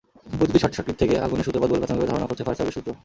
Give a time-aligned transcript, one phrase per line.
[0.37, 2.89] বৈদ্যুতিক শর্টসার্কিট থেকে আগুনের সূত্রপাত বলে প্রাথমিকভাবে ধারণা করছে ফায়ার সার্ভিস সূত্র।